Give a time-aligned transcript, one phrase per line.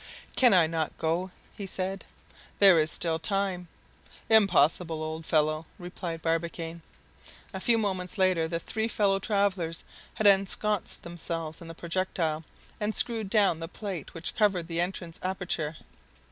[0.35, 2.05] "Can I not go?" he said,
[2.57, 3.67] "there is still time!"
[4.31, 6.81] "Impossible, old fellow!" replied Barbicane.
[7.53, 9.83] A few moments later, the three fellow travelers
[10.15, 12.43] had ensconced themselves in the projectile,
[12.79, 15.75] and screwed down the plate which covered the entrance aperture.